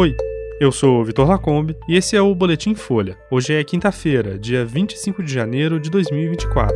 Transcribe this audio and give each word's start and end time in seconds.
Oi, 0.00 0.16
eu 0.58 0.72
sou 0.72 1.04
Vitor 1.04 1.28
Lacombe 1.28 1.76
e 1.86 1.94
esse 1.94 2.16
é 2.16 2.22
o 2.22 2.34
Boletim 2.34 2.74
Folha. 2.74 3.18
Hoje 3.30 3.52
é 3.52 3.62
quinta-feira, 3.62 4.38
dia 4.38 4.64
25 4.64 5.22
de 5.22 5.30
janeiro 5.30 5.78
de 5.78 5.90
2024. 5.90 6.74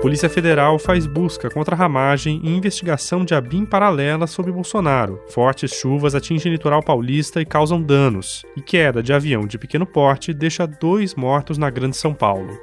Polícia 0.00 0.30
Federal 0.30 0.78
faz 0.78 1.08
busca 1.08 1.50
contra 1.50 1.74
ramagem 1.74 2.40
e 2.44 2.56
investigação 2.56 3.24
de 3.24 3.34
ABIN 3.34 3.66
paralela 3.66 4.28
sobre 4.28 4.52
Bolsonaro. 4.52 5.20
Fortes 5.26 5.72
chuvas 5.72 6.14
atingem 6.14 6.52
litoral 6.52 6.84
paulista 6.84 7.40
e 7.40 7.44
causam 7.44 7.82
danos. 7.82 8.44
E 8.56 8.62
queda 8.62 9.02
de 9.02 9.12
avião 9.12 9.48
de 9.48 9.58
pequeno 9.58 9.84
porte 9.84 10.32
deixa 10.32 10.68
dois 10.68 11.16
mortos 11.16 11.58
na 11.58 11.68
Grande 11.68 11.96
São 11.96 12.14
Paulo. 12.14 12.56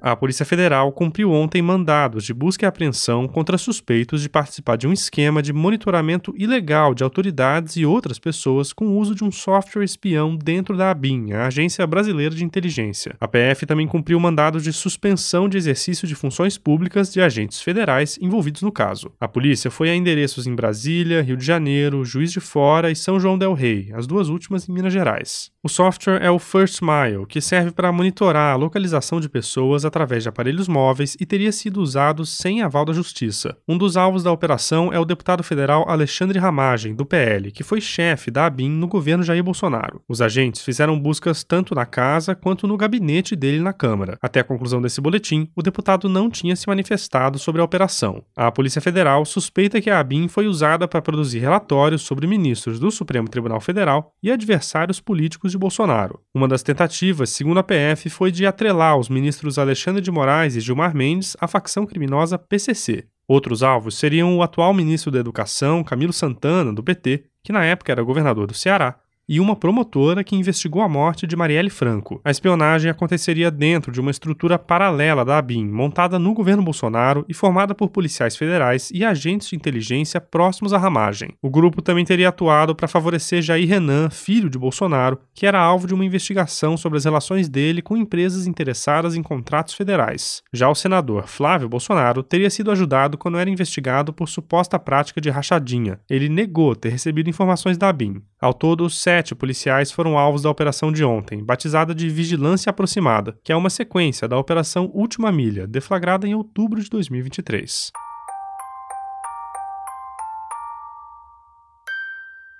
A 0.00 0.14
Polícia 0.14 0.46
Federal 0.46 0.92
cumpriu 0.92 1.32
ontem 1.32 1.60
mandados 1.60 2.24
de 2.24 2.32
busca 2.32 2.64
e 2.64 2.68
apreensão 2.68 3.26
contra 3.26 3.58
suspeitos 3.58 4.22
de 4.22 4.28
participar 4.28 4.76
de 4.76 4.86
um 4.86 4.92
esquema 4.92 5.42
de 5.42 5.52
monitoramento 5.52 6.32
ilegal 6.36 6.94
de 6.94 7.02
autoridades 7.02 7.76
e 7.76 7.84
outras 7.84 8.18
pessoas 8.18 8.72
com 8.72 8.86
o 8.86 8.96
uso 8.96 9.12
de 9.12 9.24
um 9.24 9.32
software 9.32 9.82
espião 9.82 10.36
dentro 10.36 10.76
da 10.76 10.90
ABIN, 10.90 11.32
a 11.32 11.46
Agência 11.46 11.84
Brasileira 11.84 12.34
de 12.34 12.44
Inteligência. 12.44 13.16
A 13.20 13.26
PF 13.26 13.66
também 13.66 13.88
cumpriu 13.88 14.20
mandados 14.20 14.62
de 14.62 14.72
suspensão 14.72 15.48
de 15.48 15.56
exercício 15.56 16.06
de 16.06 16.14
funções 16.14 16.56
públicas 16.56 17.12
de 17.12 17.20
agentes 17.20 17.60
federais 17.60 18.16
envolvidos 18.22 18.62
no 18.62 18.70
caso. 18.70 19.10
A 19.20 19.26
polícia 19.26 19.70
foi 19.70 19.90
a 19.90 19.96
endereços 19.96 20.46
em 20.46 20.54
Brasília, 20.54 21.22
Rio 21.22 21.36
de 21.36 21.44
Janeiro, 21.44 22.04
Juiz 22.04 22.30
de 22.30 22.40
Fora 22.40 22.90
e 22.90 22.96
São 22.96 23.18
João 23.18 23.36
del 23.36 23.52
Rei, 23.52 23.90
as 23.92 24.06
duas 24.06 24.28
últimas 24.28 24.68
em 24.68 24.72
Minas 24.72 24.92
Gerais. 24.92 25.50
O 25.60 25.68
software 25.68 26.22
é 26.22 26.30
o 26.30 26.38
First 26.38 26.80
Mile, 26.82 27.26
que 27.26 27.40
serve 27.40 27.72
para 27.72 27.90
monitorar 27.90 28.54
a 28.54 28.56
localização 28.56 29.20
de 29.20 29.28
pessoas 29.28 29.84
através 29.88 30.22
de 30.22 30.28
aparelhos 30.28 30.68
móveis 30.68 31.16
e 31.18 31.26
teria 31.26 31.50
sido 31.50 31.80
usado 31.80 32.24
sem 32.24 32.62
aval 32.62 32.84
da 32.84 32.92
Justiça. 32.92 33.56
Um 33.66 33.76
dos 33.76 33.96
alvos 33.96 34.22
da 34.22 34.30
operação 34.30 34.92
é 34.92 34.98
o 35.00 35.04
deputado 35.04 35.42
federal 35.42 35.88
Alexandre 35.88 36.38
Ramagem, 36.38 36.94
do 36.94 37.04
PL, 37.04 37.50
que 37.50 37.64
foi 37.64 37.80
chefe 37.80 38.30
da 38.30 38.46
ABIN 38.46 38.70
no 38.70 38.86
governo 38.86 39.24
Jair 39.24 39.42
Bolsonaro. 39.42 40.00
Os 40.08 40.22
agentes 40.22 40.62
fizeram 40.62 40.98
buscas 40.98 41.42
tanto 41.42 41.74
na 41.74 41.86
casa 41.86 42.34
quanto 42.34 42.66
no 42.66 42.76
gabinete 42.76 43.34
dele 43.34 43.60
na 43.60 43.72
Câmara. 43.72 44.18
Até 44.22 44.40
a 44.40 44.44
conclusão 44.44 44.80
desse 44.80 45.00
boletim, 45.00 45.48
o 45.56 45.62
deputado 45.62 46.08
não 46.08 46.30
tinha 46.30 46.54
se 46.54 46.68
manifestado 46.68 47.38
sobre 47.38 47.60
a 47.60 47.64
operação. 47.64 48.22
A 48.36 48.52
Polícia 48.52 48.80
Federal 48.80 49.24
suspeita 49.24 49.80
que 49.80 49.90
a 49.90 49.98
ABIN 49.98 50.28
foi 50.28 50.46
usada 50.46 50.86
para 50.86 51.02
produzir 51.02 51.38
relatórios 51.38 52.02
sobre 52.02 52.26
ministros 52.26 52.78
do 52.78 52.90
Supremo 52.90 53.28
Tribunal 53.28 53.60
Federal 53.60 54.12
e 54.22 54.30
adversários 54.30 55.00
políticos 55.00 55.52
de 55.52 55.58
Bolsonaro. 55.58 56.20
Uma 56.34 56.46
das 56.46 56.62
tentativas, 56.62 57.30
segundo 57.30 57.58
a 57.58 57.62
PF, 57.62 58.10
foi 58.10 58.30
de 58.30 58.46
atrelar 58.46 58.96
os 58.96 59.08
ministros 59.08 59.58
Alexandre 59.58 59.77
Alexandre 59.78 60.02
de 60.02 60.10
Moraes 60.10 60.56
e 60.56 60.60
Gilmar 60.60 60.92
Mendes 60.92 61.36
à 61.40 61.46
facção 61.46 61.86
criminosa 61.86 62.36
PCC. 62.36 63.06
Outros 63.28 63.62
alvos 63.62 63.96
seriam 63.96 64.36
o 64.36 64.42
atual 64.42 64.74
ministro 64.74 65.08
da 65.08 65.20
Educação, 65.20 65.84
Camilo 65.84 66.12
Santana, 66.12 66.72
do 66.72 66.82
PT, 66.82 67.26
que 67.44 67.52
na 67.52 67.64
época 67.64 67.92
era 67.92 68.02
governador 68.02 68.48
do 68.48 68.54
Ceará, 68.54 68.98
e 69.28 69.40
uma 69.40 69.54
promotora 69.54 70.24
que 70.24 70.34
investigou 70.34 70.80
a 70.80 70.88
morte 70.88 71.26
de 71.26 71.36
Marielle 71.36 71.68
Franco. 71.68 72.20
A 72.24 72.30
espionagem 72.30 72.90
aconteceria 72.90 73.50
dentro 73.50 73.92
de 73.92 74.00
uma 74.00 74.10
estrutura 74.10 74.58
paralela 74.58 75.24
da 75.24 75.38
ABIN, 75.38 75.66
montada 75.66 76.18
no 76.18 76.32
governo 76.32 76.62
Bolsonaro 76.62 77.24
e 77.28 77.34
formada 77.34 77.74
por 77.74 77.90
policiais 77.90 78.36
federais 78.36 78.90
e 78.92 79.04
agentes 79.04 79.48
de 79.48 79.56
inteligência 79.56 80.20
próximos 80.20 80.72
à 80.72 80.78
ramagem. 80.78 81.34
O 81.42 81.50
grupo 81.50 81.82
também 81.82 82.04
teria 82.04 82.30
atuado 82.30 82.74
para 82.74 82.88
favorecer 82.88 83.42
Jair 83.42 83.68
Renan, 83.68 84.08
filho 84.08 84.48
de 84.48 84.58
Bolsonaro, 84.58 85.18
que 85.34 85.46
era 85.46 85.60
alvo 85.60 85.86
de 85.86 85.94
uma 85.94 86.04
investigação 86.04 86.76
sobre 86.76 86.96
as 86.96 87.04
relações 87.04 87.48
dele 87.48 87.82
com 87.82 87.96
empresas 87.96 88.46
interessadas 88.46 89.14
em 89.14 89.22
contratos 89.22 89.74
federais. 89.74 90.42
Já 90.52 90.68
o 90.68 90.74
senador 90.74 91.26
Flávio 91.26 91.68
Bolsonaro 91.68 92.22
teria 92.22 92.48
sido 92.48 92.70
ajudado 92.70 93.18
quando 93.18 93.38
era 93.38 93.50
investigado 93.50 94.12
por 94.12 94.28
suposta 94.28 94.78
prática 94.78 95.20
de 95.20 95.30
rachadinha. 95.30 96.00
Ele 96.08 96.28
negou 96.28 96.74
ter 96.74 96.90
recebido 96.90 97.28
informações 97.28 97.76
da 97.76 97.88
ABIN. 97.88 98.22
Ao 98.40 98.54
todo, 98.54 98.88
sete 98.88 99.17
policiais 99.34 99.90
foram 99.90 100.18
alvos 100.18 100.42
da 100.42 100.50
operação 100.50 100.92
de 100.92 101.04
ontem, 101.04 101.44
batizada 101.44 101.94
de 101.94 102.08
Vigilância 102.08 102.70
Aproximada, 102.70 103.38
que 103.42 103.52
é 103.52 103.56
uma 103.56 103.70
sequência 103.70 104.28
da 104.28 104.38
Operação 104.38 104.90
Última 104.94 105.30
Milha, 105.32 105.66
deflagrada 105.66 106.26
em 106.26 106.34
outubro 106.34 106.82
de 106.82 106.88
2023. 106.88 107.92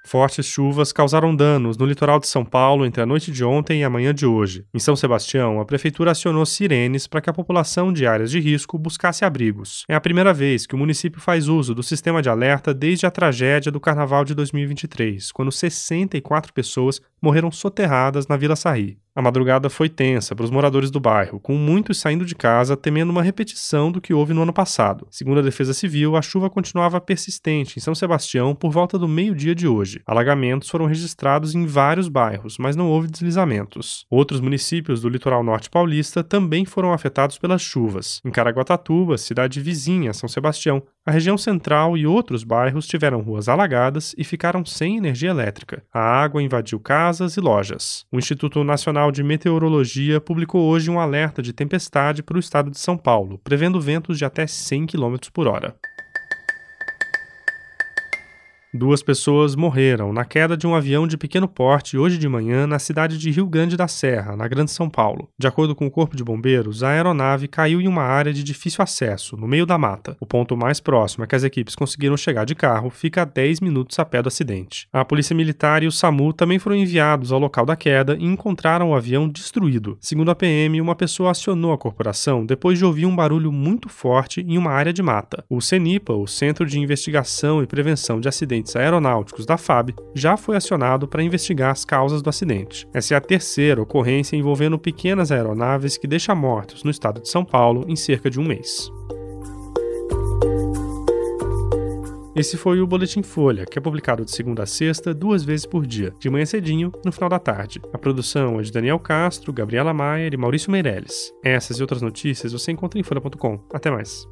Fortes 0.08 0.46
chuvas 0.46 0.90
causaram 0.90 1.36
danos 1.36 1.76
no 1.76 1.84
litoral 1.84 2.18
de 2.18 2.26
São 2.26 2.42
Paulo 2.42 2.86
entre 2.86 3.02
a 3.02 3.04
noite 3.04 3.30
de 3.30 3.44
ontem 3.44 3.82
e 3.82 3.84
a 3.84 3.90
manhã 3.90 4.14
de 4.14 4.24
hoje. 4.24 4.64
Em 4.72 4.78
São 4.78 4.96
Sebastião, 4.96 5.60
a 5.60 5.66
prefeitura 5.66 6.12
acionou 6.12 6.46
sirenes 6.46 7.06
para 7.06 7.20
que 7.20 7.28
a 7.28 7.32
população 7.34 7.92
de 7.92 8.06
áreas 8.06 8.30
de 8.30 8.40
risco 8.40 8.78
buscasse 8.78 9.22
abrigos. 9.22 9.84
É 9.86 9.94
a 9.94 10.00
primeira 10.00 10.32
vez 10.32 10.66
que 10.66 10.74
o 10.74 10.78
município 10.78 11.20
faz 11.20 11.46
uso 11.46 11.74
do 11.74 11.82
sistema 11.82 12.22
de 12.22 12.30
alerta 12.30 12.72
desde 12.72 13.04
a 13.04 13.10
tragédia 13.10 13.70
do 13.70 13.78
Carnaval 13.78 14.24
de 14.24 14.34
2023, 14.34 15.30
quando 15.30 15.52
64 15.52 16.54
pessoas 16.54 17.02
morreram 17.20 17.50
soterradas 17.50 18.26
na 18.26 18.36
Vila 18.36 18.56
Sarri. 18.56 18.98
A 19.18 19.22
madrugada 19.22 19.68
foi 19.68 19.88
tensa 19.88 20.32
para 20.36 20.44
os 20.44 20.50
moradores 20.50 20.92
do 20.92 21.00
bairro, 21.00 21.40
com 21.40 21.54
muitos 21.54 21.98
saindo 21.98 22.24
de 22.24 22.36
casa 22.36 22.76
temendo 22.76 23.10
uma 23.10 23.20
repetição 23.20 23.90
do 23.90 24.00
que 24.00 24.14
houve 24.14 24.32
no 24.32 24.42
ano 24.42 24.52
passado. 24.52 25.08
Segundo 25.10 25.40
a 25.40 25.42
Defesa 25.42 25.74
Civil, 25.74 26.14
a 26.14 26.22
chuva 26.22 26.48
continuava 26.48 27.00
persistente 27.00 27.76
em 27.76 27.82
São 27.82 27.96
Sebastião 27.96 28.54
por 28.54 28.70
volta 28.70 28.96
do 28.96 29.08
meio-dia 29.08 29.56
de 29.56 29.66
hoje. 29.66 30.00
Alagamentos 30.06 30.68
foram 30.68 30.86
registrados 30.86 31.52
em 31.52 31.66
vários 31.66 32.06
bairros, 32.06 32.58
mas 32.58 32.76
não 32.76 32.88
houve 32.88 33.08
deslizamentos. 33.08 34.06
Outros 34.08 34.40
municípios 34.40 35.00
do 35.00 35.08
litoral 35.08 35.42
norte 35.42 35.68
paulista 35.68 36.22
também 36.22 36.64
foram 36.64 36.92
afetados 36.92 37.38
pelas 37.38 37.60
chuvas. 37.60 38.20
Em 38.24 38.30
Caraguatatuba, 38.30 39.18
cidade 39.18 39.60
vizinha 39.60 40.10
a 40.12 40.14
São 40.14 40.28
Sebastião, 40.28 40.80
a 41.04 41.10
região 41.10 41.36
central 41.36 41.96
e 41.96 42.06
outros 42.06 42.44
bairros 42.44 42.86
tiveram 42.86 43.20
ruas 43.20 43.48
alagadas 43.48 44.14
e 44.16 44.22
ficaram 44.22 44.64
sem 44.64 44.98
energia 44.98 45.30
elétrica. 45.30 45.82
A 45.92 46.00
água 46.00 46.40
invadiu 46.40 46.78
casas 46.78 47.07
e 47.36 47.40
lojas. 47.40 48.04
O 48.12 48.18
Instituto 48.18 48.62
Nacional 48.62 49.10
de 49.10 49.22
Meteorologia 49.22 50.20
publicou 50.20 50.68
hoje 50.68 50.90
um 50.90 51.00
alerta 51.00 51.40
de 51.40 51.54
tempestade 51.54 52.22
para 52.22 52.36
o 52.36 52.40
estado 52.40 52.70
de 52.70 52.78
São 52.78 52.98
Paulo, 52.98 53.40
prevendo 53.42 53.80
ventos 53.80 54.18
de 54.18 54.24
até 54.26 54.46
100 54.46 54.86
km 54.86 55.16
por 55.32 55.48
hora. 55.48 55.74
Duas 58.74 59.02
pessoas 59.02 59.56
morreram 59.56 60.12
na 60.12 60.26
queda 60.26 60.54
de 60.54 60.66
um 60.66 60.74
avião 60.74 61.06
de 61.06 61.16
pequeno 61.16 61.48
porte 61.48 61.96
hoje 61.96 62.18
de 62.18 62.28
manhã 62.28 62.66
na 62.66 62.78
cidade 62.78 63.16
de 63.16 63.30
Rio 63.30 63.46
Grande 63.46 63.78
da 63.78 63.88
Serra, 63.88 64.36
na 64.36 64.46
Grande 64.46 64.70
São 64.70 64.90
Paulo. 64.90 65.30
De 65.38 65.46
acordo 65.46 65.74
com 65.74 65.86
o 65.86 65.90
Corpo 65.90 66.14
de 66.14 66.22
Bombeiros, 66.22 66.82
a 66.82 66.90
aeronave 66.90 67.48
caiu 67.48 67.80
em 67.80 67.88
uma 67.88 68.02
área 68.02 68.30
de 68.30 68.44
difícil 68.44 68.82
acesso, 68.82 69.38
no 69.38 69.48
meio 69.48 69.64
da 69.64 69.78
mata. 69.78 70.18
O 70.20 70.26
ponto 70.26 70.54
mais 70.54 70.80
próximo 70.80 71.24
a 71.24 71.26
que 71.26 71.34
as 71.34 71.44
equipes 71.44 71.74
conseguiram 71.74 72.14
chegar 72.14 72.44
de 72.44 72.54
carro 72.54 72.90
fica 72.90 73.22
a 73.22 73.24
10 73.24 73.60
minutos 73.62 73.98
a 73.98 74.04
pé 74.04 74.20
do 74.20 74.28
acidente. 74.28 74.86
A 74.92 75.02
Polícia 75.02 75.34
Militar 75.34 75.82
e 75.82 75.86
o 75.86 75.92
SAMU 75.92 76.34
também 76.34 76.58
foram 76.58 76.76
enviados 76.76 77.32
ao 77.32 77.40
local 77.40 77.64
da 77.64 77.74
queda 77.74 78.18
e 78.20 78.26
encontraram 78.26 78.90
o 78.90 78.94
avião 78.94 79.26
destruído. 79.26 79.96
Segundo 79.98 80.30
a 80.30 80.34
PM, 80.34 80.78
uma 80.78 80.94
pessoa 80.94 81.30
acionou 81.30 81.72
a 81.72 81.78
corporação 81.78 82.44
depois 82.44 82.76
de 82.76 82.84
ouvir 82.84 83.06
um 83.06 83.16
barulho 83.16 83.50
muito 83.50 83.88
forte 83.88 84.42
em 84.42 84.58
uma 84.58 84.72
área 84.72 84.92
de 84.92 85.02
mata. 85.02 85.42
O 85.48 85.62
CENIPA, 85.62 86.12
o 86.12 86.26
Centro 86.26 86.66
de 86.66 86.78
Investigação 86.78 87.62
e 87.62 87.66
Prevenção 87.66 88.20
de 88.20 88.28
Acidentes 88.28 88.57
acidentes 88.58 88.76
aeronáuticos 88.76 89.46
da 89.46 89.56
FAB 89.56 89.94
já 90.14 90.36
foi 90.36 90.56
acionado 90.56 91.06
para 91.06 91.22
investigar 91.22 91.70
as 91.70 91.84
causas 91.84 92.22
do 92.22 92.30
acidente. 92.30 92.86
Essa 92.92 93.14
é 93.14 93.16
a 93.16 93.20
terceira 93.20 93.80
ocorrência 93.80 94.36
envolvendo 94.36 94.78
pequenas 94.78 95.30
aeronaves 95.30 95.96
que 95.96 96.06
deixa 96.06 96.34
mortos 96.34 96.82
no 96.82 96.90
estado 96.90 97.20
de 97.20 97.28
São 97.28 97.44
Paulo 97.44 97.84
em 97.88 97.96
cerca 97.96 98.30
de 98.30 98.40
um 98.40 98.44
mês. 98.44 98.90
Esse 102.36 102.56
foi 102.56 102.80
o 102.80 102.86
Boletim 102.86 103.20
Folha, 103.20 103.66
que 103.66 103.78
é 103.78 103.82
publicado 103.82 104.24
de 104.24 104.30
segunda 104.30 104.62
a 104.62 104.66
sexta, 104.66 105.12
duas 105.12 105.42
vezes 105.42 105.66
por 105.66 105.84
dia, 105.84 106.14
de 106.20 106.30
manhã 106.30 106.46
cedinho, 106.46 106.92
no 107.04 107.10
final 107.10 107.28
da 107.28 107.38
tarde. 107.38 107.80
A 107.92 107.98
produção 107.98 108.60
é 108.60 108.62
de 108.62 108.70
Daniel 108.70 108.98
Castro, 109.00 109.52
Gabriela 109.52 109.92
Maier 109.92 110.32
e 110.32 110.36
Maurício 110.36 110.70
Meirelles. 110.70 111.32
Essas 111.42 111.78
e 111.78 111.82
outras 111.82 112.00
notícias 112.00 112.52
você 112.52 112.70
encontra 112.70 113.00
em 113.00 113.02
folha.com. 113.02 113.58
Até 113.72 113.90
mais. 113.90 114.24